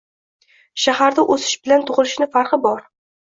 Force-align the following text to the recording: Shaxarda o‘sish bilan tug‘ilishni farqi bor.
Shaxarda 0.83 1.25
o‘sish 1.35 1.53
bilan 1.67 1.85
tug‘ilishni 1.91 2.29
farqi 2.39 2.59
bor. 2.67 2.85